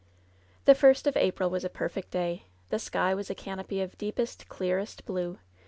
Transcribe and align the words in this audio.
The 0.65 0.73
first 0.73 1.05
of 1.05 1.15
April 1.15 1.51
was 1.51 1.63
a 1.63 1.69
perfect 1.69 2.09
day. 2.09 2.45
The 2.69 2.79
sky 2.79 3.13
was 3.13 3.29
a 3.29 3.35
canopy 3.35 3.81
of 3.81 3.99
deepest, 3.99 4.49
clearest 4.49 5.05
blue. 5.05 5.37